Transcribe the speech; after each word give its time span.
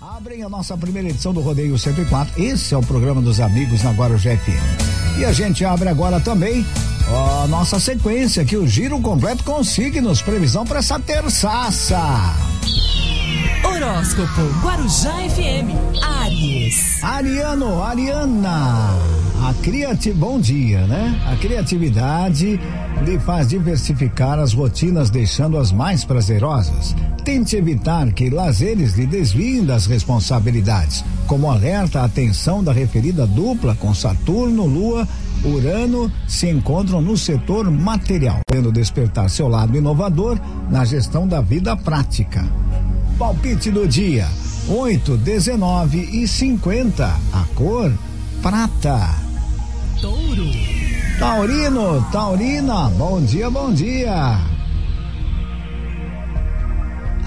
Abrem 0.00 0.42
a 0.42 0.48
nossa 0.48 0.74
primeira 0.78 1.10
edição 1.10 1.30
do 1.34 1.42
Rodeio 1.42 1.78
104. 1.78 2.42
Esse 2.42 2.72
é 2.72 2.76
o 2.76 2.80
programa 2.82 3.20
dos 3.20 3.38
amigos 3.38 3.82
na 3.82 3.90
Guarujá 3.90 4.34
FM. 4.34 5.18
E 5.18 5.26
a 5.26 5.32
gente 5.32 5.62
abre 5.62 5.90
agora 5.90 6.18
também 6.18 6.64
a 7.42 7.46
nossa 7.48 7.78
sequência 7.78 8.42
aqui, 8.42 8.56
o 8.56 8.66
giro 8.66 8.98
completo 9.00 9.44
com 9.44 9.62
signos, 9.62 10.22
previsão 10.22 10.64
para 10.64 10.78
essa 10.78 10.98
terçaça. 10.98 12.00
Horóscopo 13.62 14.40
Guarujá 14.62 15.12
FM, 15.12 16.02
Aries. 16.02 17.04
Ariano, 17.04 17.82
Ariana, 17.82 18.96
a 19.46 19.54
criatividade, 19.62 20.12
bom 20.14 20.40
dia, 20.40 20.86
né? 20.86 21.20
A 21.30 21.36
criatividade 21.36 22.58
lhe 23.04 23.18
faz 23.20 23.48
diversificar 23.48 24.38
as 24.38 24.54
rotinas, 24.54 25.10
deixando-as 25.10 25.70
mais 25.70 26.06
prazerosas. 26.06 26.96
Tente 27.30 27.54
evitar 27.54 28.12
que 28.12 28.28
lazeres 28.28 28.94
lhe 28.94 29.06
desviem 29.06 29.64
das 29.64 29.86
responsabilidades, 29.86 31.04
como 31.28 31.48
alerta 31.48 32.00
a 32.00 32.04
atenção 32.04 32.60
da 32.62 32.72
referida 32.72 33.24
dupla 33.24 33.76
com 33.76 33.94
Saturno, 33.94 34.66
Lua 34.66 35.06
Urano 35.44 36.10
se 36.26 36.48
encontram 36.48 37.00
no 37.00 37.16
setor 37.16 37.70
material, 37.70 38.40
podendo 38.44 38.72
despertar 38.72 39.30
seu 39.30 39.46
lado 39.46 39.78
inovador 39.78 40.40
na 40.68 40.84
gestão 40.84 41.24
da 41.24 41.40
vida 41.40 41.76
prática. 41.76 42.44
Palpite 43.16 43.70
do 43.70 43.86
dia: 43.86 44.26
8, 44.68 45.16
19 45.16 45.98
e 45.98 46.26
50. 46.26 47.06
A 47.32 47.44
cor 47.54 47.92
prata. 48.42 49.08
Touro. 50.00 50.50
Taurino, 51.20 52.04
Taurina, 52.10 52.90
bom 52.90 53.20
dia, 53.20 53.48
bom 53.48 53.72
dia. 53.72 54.49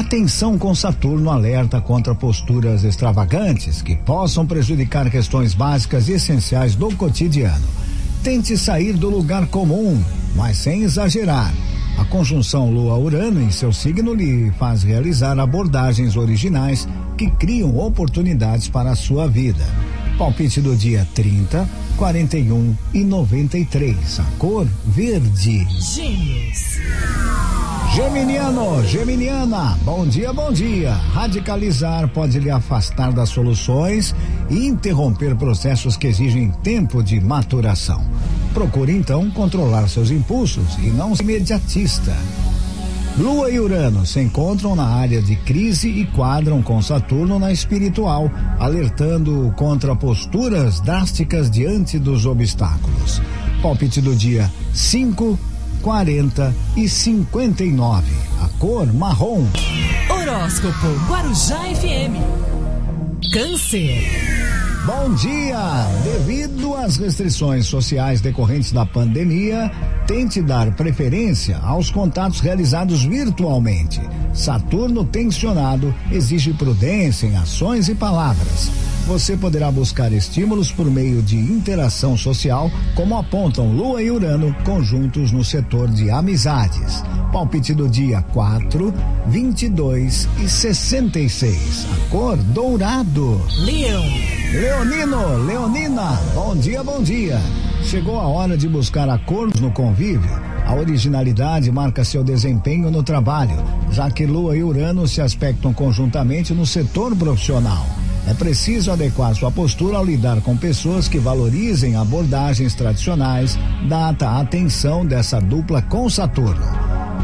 Atenção 0.00 0.56
com 0.56 0.74
Saturno 0.74 1.28
alerta 1.30 1.78
contra 1.78 2.14
posturas 2.14 2.84
extravagantes 2.84 3.82
que 3.82 3.94
possam 3.94 4.46
prejudicar 4.46 5.10
questões 5.10 5.52
básicas 5.52 6.08
e 6.08 6.12
essenciais 6.12 6.74
do 6.74 6.90
cotidiano. 6.96 7.68
Tente 8.22 8.56
sair 8.56 8.94
do 8.94 9.10
lugar 9.10 9.46
comum, 9.48 10.02
mas 10.34 10.56
sem 10.56 10.84
exagerar. 10.84 11.52
A 11.98 12.04
conjunção 12.06 12.70
Lua-Urano 12.70 13.42
em 13.42 13.50
seu 13.50 13.74
signo 13.74 14.14
lhe 14.14 14.50
faz 14.52 14.82
realizar 14.82 15.38
abordagens 15.38 16.16
originais 16.16 16.88
que 17.18 17.30
criam 17.32 17.76
oportunidades 17.76 18.68
para 18.68 18.92
a 18.92 18.96
sua 18.96 19.28
vida. 19.28 19.66
Palpite 20.16 20.62
do 20.62 20.74
dia 20.74 21.06
30, 21.14 21.68
41 21.98 22.74
e 22.94 23.04
93. 23.04 24.18
A 24.18 24.24
cor 24.38 24.66
verde. 24.86 25.66
Gêmeos. 25.78 27.59
Geminiano, 27.92 28.84
Geminiana, 28.84 29.76
bom 29.84 30.06
dia, 30.06 30.32
bom 30.32 30.52
dia. 30.52 30.92
Radicalizar 30.92 32.08
pode 32.08 32.38
lhe 32.38 32.48
afastar 32.48 33.12
das 33.12 33.30
soluções 33.30 34.14
e 34.48 34.64
interromper 34.68 35.34
processos 35.34 35.96
que 35.96 36.06
exigem 36.06 36.52
tempo 36.62 37.02
de 37.02 37.20
maturação. 37.20 38.00
Procure 38.54 38.92
então 38.92 39.28
controlar 39.32 39.88
seus 39.88 40.12
impulsos 40.12 40.78
e 40.78 40.90
não 40.90 41.16
ser 41.16 41.24
imediatista. 41.24 42.16
Lua 43.18 43.50
e 43.50 43.58
Urano 43.58 44.06
se 44.06 44.20
encontram 44.20 44.76
na 44.76 44.86
área 44.86 45.20
de 45.20 45.34
crise 45.34 45.88
e 45.88 46.06
quadram 46.06 46.62
com 46.62 46.80
Saturno 46.80 47.40
na 47.40 47.50
espiritual, 47.50 48.30
alertando 48.60 49.52
contra 49.56 49.96
posturas 49.96 50.78
drásticas 50.78 51.50
diante 51.50 51.98
dos 51.98 52.24
obstáculos. 52.24 53.20
Palpite 53.60 54.00
do 54.00 54.14
dia 54.14 54.50
5, 54.72 55.36
40 55.82 56.54
e 56.76 56.88
59. 56.88 58.06
A 58.42 58.48
cor 58.58 58.92
marrom. 58.92 59.44
Horóscopo 60.08 60.86
Guarujá 61.08 61.60
FM. 61.74 62.20
Câncer. 63.32 64.04
Bom 64.86 65.14
dia! 65.14 65.58
Devido 66.02 66.74
às 66.74 66.96
restrições 66.96 67.66
sociais 67.66 68.20
decorrentes 68.20 68.72
da 68.72 68.84
pandemia, 68.84 69.70
tente 70.06 70.42
dar 70.42 70.74
preferência 70.74 71.58
aos 71.58 71.90
contatos 71.90 72.40
realizados 72.40 73.04
virtualmente. 73.04 74.00
Saturno 74.32 75.04
tensionado 75.04 75.94
exige 76.10 76.52
prudência 76.54 77.26
em 77.26 77.36
ações 77.36 77.88
e 77.88 77.94
palavras. 77.94 78.89
Você 79.06 79.36
poderá 79.36 79.70
buscar 79.70 80.12
estímulos 80.12 80.70
por 80.70 80.86
meio 80.86 81.20
de 81.20 81.36
interação 81.36 82.16
social, 82.16 82.70
como 82.94 83.16
apontam 83.16 83.72
Lua 83.72 84.02
e 84.02 84.10
Urano, 84.10 84.54
conjuntos 84.64 85.32
no 85.32 85.44
setor 85.44 85.88
de 85.88 86.10
amizades. 86.10 87.02
Palpite 87.32 87.74
do 87.74 87.88
dia 87.88 88.22
4, 88.32 88.92
22 89.26 90.28
e 90.42 90.48
66. 90.48 91.86
A 91.90 92.10
cor 92.10 92.36
dourado. 92.36 93.40
Leão. 93.64 94.04
Leonino, 94.52 95.44
Leonina, 95.44 96.20
bom 96.34 96.56
dia, 96.56 96.82
bom 96.82 97.02
dia. 97.02 97.40
Chegou 97.84 98.20
a 98.20 98.26
hora 98.26 98.56
de 98.56 98.68
buscar 98.68 99.08
acordos 99.08 99.60
no 99.60 99.70
convívio. 99.70 100.30
A 100.66 100.74
originalidade 100.74 101.72
marca 101.72 102.04
seu 102.04 102.22
desempenho 102.22 102.90
no 102.90 103.02
trabalho, 103.02 103.56
já 103.90 104.10
que 104.10 104.26
Lua 104.26 104.56
e 104.56 104.62
Urano 104.62 105.08
se 105.08 105.20
aspectam 105.20 105.72
conjuntamente 105.72 106.54
no 106.54 106.64
setor 106.64 107.16
profissional. 107.16 107.84
É 108.30 108.34
preciso 108.34 108.92
adequar 108.92 109.34
sua 109.34 109.50
postura 109.50 109.96
ao 109.96 110.04
lidar 110.04 110.40
com 110.40 110.56
pessoas 110.56 111.08
que 111.08 111.18
valorizem 111.18 111.96
abordagens 111.96 112.74
tradicionais, 112.74 113.58
data 113.88 114.28
a 114.28 114.40
atenção 114.40 115.04
dessa 115.04 115.40
dupla 115.40 115.82
com 115.82 116.08
Saturno. 116.08 116.64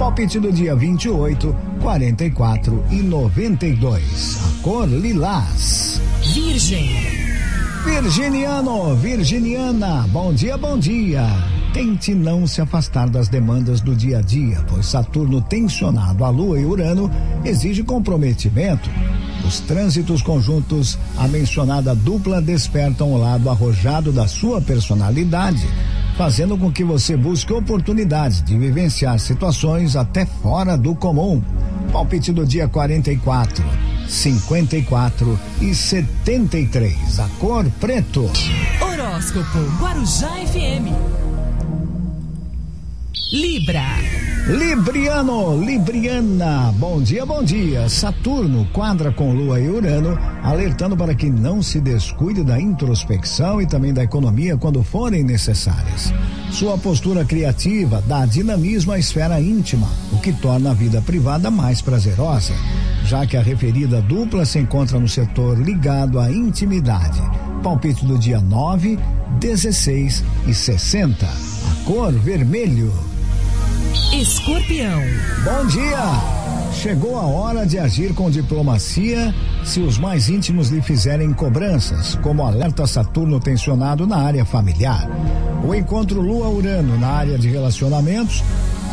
Palpite 0.00 0.40
do 0.40 0.50
dia 0.50 0.74
28, 0.74 1.54
44 1.80 2.84
e 2.90 2.96
92. 2.96 4.36
A 4.44 4.62
cor 4.64 4.88
lilás. 4.88 6.00
Virgem. 6.34 6.90
Virginiano, 7.84 8.96
Virginiana, 8.96 10.08
bom 10.08 10.34
dia, 10.34 10.58
bom 10.58 10.76
dia. 10.76 11.22
Tente 11.72 12.16
não 12.16 12.48
se 12.48 12.60
afastar 12.60 13.08
das 13.08 13.28
demandas 13.28 13.80
do 13.80 13.94
dia 13.94 14.18
a 14.18 14.22
dia, 14.22 14.58
pois 14.68 14.86
Saturno 14.86 15.40
tensionado 15.40 16.24
a 16.24 16.30
Lua 16.30 16.58
e 16.58 16.64
Urano 16.64 17.08
exige 17.44 17.84
comprometimento. 17.84 18.90
Os 19.46 19.60
trânsitos 19.60 20.22
conjuntos 20.22 20.98
a 21.16 21.28
mencionada 21.28 21.94
dupla 21.94 22.42
despertam 22.42 23.12
o 23.12 23.16
lado 23.16 23.48
arrojado 23.48 24.10
da 24.10 24.26
sua 24.26 24.60
personalidade, 24.60 25.64
fazendo 26.16 26.58
com 26.58 26.72
que 26.72 26.82
você 26.82 27.16
busque 27.16 27.52
oportunidades 27.52 28.42
de 28.42 28.58
vivenciar 28.58 29.18
situações 29.20 29.94
até 29.94 30.26
fora 30.26 30.76
do 30.76 30.96
comum. 30.96 31.40
Palpite 31.92 32.32
do 32.32 32.44
dia 32.44 32.66
44, 32.66 33.64
54 34.08 35.38
e 35.60 35.72
73. 35.72 37.20
A 37.20 37.28
cor 37.38 37.64
preto. 37.78 38.28
Horóscopo 38.80 39.58
Guarujá 39.80 40.30
FM. 40.48 41.25
Libra. 43.32 43.82
Libriano, 44.46 45.60
Libriana, 45.60 46.72
bom 46.78 47.02
dia, 47.02 47.26
bom 47.26 47.42
dia. 47.42 47.88
Saturno 47.88 48.64
quadra 48.72 49.10
com 49.10 49.32
Lua 49.34 49.58
e 49.58 49.68
Urano, 49.68 50.16
alertando 50.44 50.96
para 50.96 51.12
que 51.12 51.28
não 51.28 51.60
se 51.60 51.80
descuide 51.80 52.44
da 52.44 52.60
introspecção 52.60 53.60
e 53.60 53.66
também 53.66 53.92
da 53.92 54.04
economia 54.04 54.56
quando 54.56 54.80
forem 54.84 55.24
necessárias. 55.24 56.14
Sua 56.52 56.78
postura 56.78 57.24
criativa 57.24 58.00
dá 58.06 58.24
dinamismo 58.24 58.92
à 58.92 58.98
esfera 59.00 59.40
íntima, 59.40 59.88
o 60.12 60.20
que 60.20 60.32
torna 60.32 60.70
a 60.70 60.74
vida 60.74 61.02
privada 61.02 61.50
mais 61.50 61.82
prazerosa, 61.82 62.54
já 63.04 63.26
que 63.26 63.36
a 63.36 63.42
referida 63.42 64.00
dupla 64.00 64.44
se 64.44 64.60
encontra 64.60 65.00
no 65.00 65.08
setor 65.08 65.58
ligado 65.58 66.20
à 66.20 66.30
intimidade. 66.30 67.20
Palpite 67.60 68.06
do 68.06 68.16
dia 68.16 68.40
9, 68.40 68.96
16 69.40 70.22
e 70.46 70.54
60. 70.54 71.26
A 71.26 71.84
cor 71.84 72.12
vermelho. 72.12 73.15
Escorpião. 74.16 75.02
Bom 75.44 75.66
dia! 75.66 75.98
Chegou 76.72 77.18
a 77.18 77.26
hora 77.26 77.66
de 77.66 77.78
agir 77.78 78.14
com 78.14 78.30
diplomacia 78.30 79.34
se 79.62 79.80
os 79.80 79.98
mais 79.98 80.30
íntimos 80.30 80.70
lhe 80.70 80.80
fizerem 80.80 81.34
cobranças, 81.34 82.14
como 82.22 82.42
alerta 82.42 82.86
Saturno 82.86 83.38
tensionado 83.38 84.06
na 84.06 84.16
área 84.16 84.42
familiar. 84.46 85.06
O 85.62 85.74
encontro 85.74 86.22
Lua-Urano 86.22 86.98
na 86.98 87.08
área 87.08 87.38
de 87.38 87.50
relacionamentos 87.50 88.42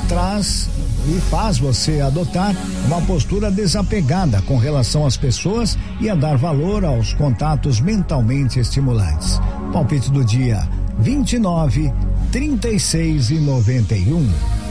traz 0.10 0.70
e 1.08 1.22
faz 1.30 1.58
você 1.58 2.02
adotar 2.02 2.54
uma 2.86 3.00
postura 3.04 3.50
desapegada 3.50 4.42
com 4.42 4.58
relação 4.58 5.06
às 5.06 5.16
pessoas 5.16 5.78
e 6.02 6.10
a 6.10 6.16
dar 6.16 6.36
valor 6.36 6.84
aos 6.84 7.14
contatos 7.14 7.80
mentalmente 7.80 8.60
estimulantes. 8.60 9.40
Palpite 9.72 10.12
do 10.12 10.26
dia 10.26 10.68
29, 11.00 11.94
36 12.30 13.30
e 13.30 13.36
91 13.36 14.63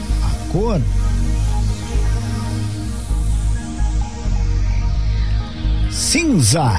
cor. 0.53 0.79
Cinza. 5.89 6.71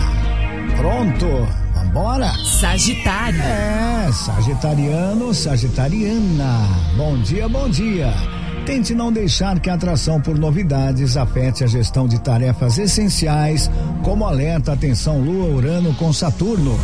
Pronto. 0.76 1.26
Vambora? 1.75 2.31
Sagitário. 2.61 3.41
É, 3.43 4.12
Sagitariano, 4.12 5.35
Sagitariana. 5.35 6.69
Bom 6.97 7.21
dia, 7.23 7.49
bom 7.49 7.69
dia. 7.69 8.15
Tente 8.65 8.94
não 8.94 9.12
deixar 9.12 9.59
que 9.59 9.69
a 9.69 9.75
atração 9.75 10.21
por 10.21 10.38
novidades 10.38 11.17
afete 11.17 11.65
a 11.65 11.67
gestão 11.67 12.06
de 12.06 12.21
tarefas 12.21 12.79
essenciais, 12.79 13.71
como 14.03 14.25
alerta 14.25 14.73
atenção 14.73 15.21
Lua-Urano 15.21 15.93
com 15.94 16.12
Saturno. 16.12 16.79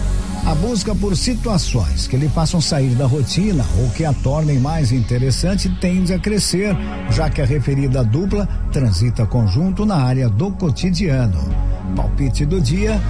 A 0.46 0.54
busca 0.54 0.94
por 0.94 1.16
situações 1.16 2.06
que 2.06 2.16
lhe 2.16 2.28
façam 2.28 2.60
sair 2.60 2.94
da 2.94 3.06
rotina 3.06 3.64
ou 3.78 3.90
que 3.90 4.04
a 4.04 4.12
tornem 4.12 4.58
mais 4.58 4.90
interessante 4.90 5.68
tende 5.80 6.12
a 6.12 6.18
crescer, 6.18 6.74
já 7.10 7.28
que 7.30 7.40
a 7.40 7.44
referida 7.44 8.02
dupla 8.02 8.48
transita 8.72 9.26
conjunto 9.26 9.84
na 9.84 9.96
área 9.96 10.28
do 10.28 10.50
cotidiano. 10.52 11.38
Palpite 11.94 12.44
do 12.44 12.60
dia: 12.60 13.00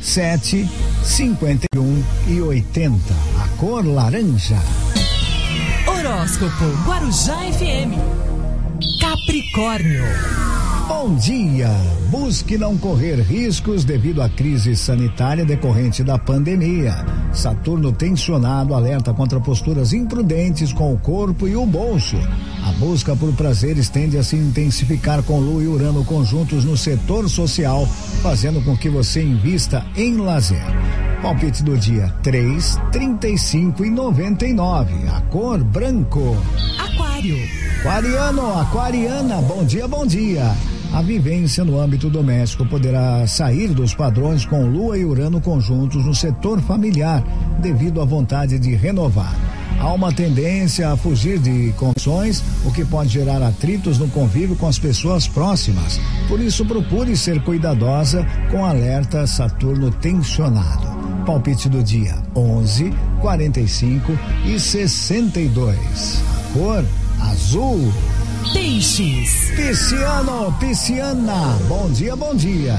7, 0.00 0.68
51 1.02 2.02
e 2.28 2.40
80. 2.40 2.96
A 3.42 3.48
cor 3.58 3.84
laranja. 3.84 4.58
Horóscopo 5.86 6.64
Guarujá 6.86 7.36
FM. 7.52 7.98
Capricórnio. 9.00 10.59
Bom 10.90 11.14
dia! 11.14 11.68
Busque 12.10 12.58
não 12.58 12.76
correr 12.76 13.20
riscos 13.20 13.84
devido 13.84 14.20
à 14.20 14.28
crise 14.28 14.74
sanitária 14.74 15.44
decorrente 15.44 16.02
da 16.02 16.18
pandemia. 16.18 17.06
Saturno 17.32 17.92
tensionado 17.92 18.74
alerta 18.74 19.14
contra 19.14 19.38
posturas 19.38 19.92
imprudentes 19.92 20.72
com 20.72 20.92
o 20.92 20.98
corpo 20.98 21.46
e 21.46 21.54
o 21.54 21.64
bolso. 21.64 22.16
A 22.66 22.72
busca 22.72 23.14
por 23.14 23.32
prazeres 23.34 23.88
tende 23.88 24.18
a 24.18 24.24
se 24.24 24.34
intensificar 24.34 25.22
com 25.22 25.38
Lua 25.38 25.62
e 25.62 25.68
Urano 25.68 26.04
conjuntos 26.04 26.64
no 26.64 26.76
setor 26.76 27.30
social, 27.30 27.86
fazendo 28.20 28.60
com 28.60 28.76
que 28.76 28.90
você 28.90 29.22
invista 29.22 29.86
em 29.96 30.16
lazer. 30.16 30.66
Palpite 31.22 31.62
do 31.62 31.78
dia 31.78 32.12
3, 32.24 32.80
35 32.90 33.84
e 33.84 33.90
99. 33.90 35.06
A 35.06 35.20
cor 35.20 35.62
branco. 35.62 36.36
Aquário. 36.80 37.38
Aquariano, 37.78 38.58
aquariana, 38.58 39.36
bom 39.36 39.64
dia, 39.64 39.86
bom 39.86 40.04
dia. 40.04 40.52
A 40.92 41.02
vivência 41.02 41.64
no 41.64 41.80
âmbito 41.80 42.10
doméstico 42.10 42.66
poderá 42.66 43.24
sair 43.26 43.68
dos 43.68 43.94
padrões 43.94 44.44
com 44.44 44.66
Lua 44.66 44.98
e 44.98 45.04
Urano 45.04 45.40
conjuntos 45.40 46.04
no 46.04 46.14
setor 46.14 46.60
familiar, 46.62 47.22
devido 47.60 48.00
à 48.00 48.04
vontade 48.04 48.58
de 48.58 48.74
renovar. 48.74 49.34
Há 49.78 49.92
uma 49.92 50.12
tendência 50.12 50.90
a 50.90 50.96
fugir 50.96 51.38
de 51.38 51.72
condições, 51.74 52.42
o 52.66 52.72
que 52.72 52.84
pode 52.84 53.08
gerar 53.08 53.40
atritos 53.40 53.98
no 53.98 54.08
convívio 54.08 54.56
com 54.56 54.66
as 54.66 54.78
pessoas 54.78 55.28
próximas. 55.28 56.00
Por 56.28 56.40
isso, 56.40 56.66
procure 56.66 57.16
ser 57.16 57.40
cuidadosa 57.44 58.26
com 58.50 58.64
alerta 58.64 59.26
Saturno 59.28 59.92
tensionado. 59.92 60.90
Palpite 61.24 61.68
do 61.68 61.82
dia 61.82 62.16
11, 62.34 62.92
45 63.20 64.18
e 64.44 64.58
62. 64.58 66.22
A 66.34 66.52
cor 66.52 66.84
azul. 67.20 67.92
Peixes. 68.52 69.52
Pisciano, 69.54 70.52
pisciana, 70.58 71.58
bom 71.68 71.90
dia, 71.90 72.16
bom 72.16 72.34
dia. 72.34 72.74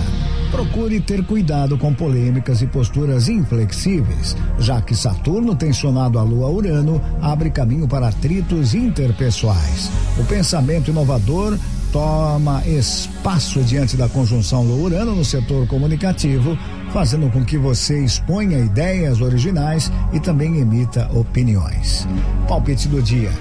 Procure 0.49 0.99
ter 0.99 1.23
cuidado 1.25 1.77
com 1.77 1.93
polêmicas 1.93 2.61
e 2.61 2.67
posturas 2.67 3.29
inflexíveis, 3.29 4.35
já 4.59 4.81
que 4.81 4.95
Saturno, 4.95 5.55
tensionado 5.55 6.19
a 6.19 6.23
Lua 6.23 6.49
Urano, 6.49 7.01
abre 7.21 7.49
caminho 7.49 7.87
para 7.87 8.09
atritos 8.09 8.73
interpessoais. 8.73 9.89
O 10.17 10.25
pensamento 10.25 10.91
inovador 10.91 11.57
toma 11.91 12.65
espaço 12.65 13.61
diante 13.61 13.95
da 13.95 14.09
conjunção 14.09 14.63
Lua-Urano 14.63 15.15
no 15.15 15.23
setor 15.23 15.67
comunicativo, 15.67 16.57
fazendo 16.91 17.29
com 17.31 17.45
que 17.45 17.57
você 17.57 18.03
exponha 18.03 18.59
ideias 18.59 19.21
originais 19.21 19.91
e 20.11 20.19
também 20.19 20.59
emita 20.59 21.09
opiniões. 21.13 22.07
Palpite 22.47 22.87
do 22.87 23.01
dia: 23.01 23.31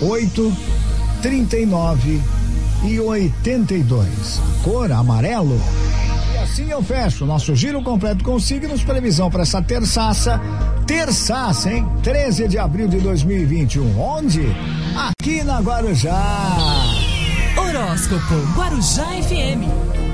8, 0.00 0.56
39 1.22 2.20
e 2.84 3.00
82. 3.00 4.40
Cor 4.62 4.90
amarelo. 4.92 5.60
E 6.34 6.38
assim 6.38 6.70
eu 6.70 6.82
fecho 6.82 7.26
nosso 7.26 7.54
giro 7.54 7.82
completo 7.82 8.24
com 8.24 8.38
signos, 8.38 8.82
previsão 8.82 9.30
para 9.30 9.42
essa 9.42 9.60
terçaça. 9.60 10.40
Terçaça, 10.86 11.72
hein? 11.72 11.86
13 12.02 12.48
de 12.48 12.58
abril 12.58 12.88
de 12.88 12.98
2021. 12.98 14.00
Onde? 14.00 14.42
Aqui 14.96 15.42
na 15.42 15.60
Guarujá. 15.60 16.22
Horóscopo 17.56 18.34
Guarujá 18.56 19.06
FM. 19.22 20.07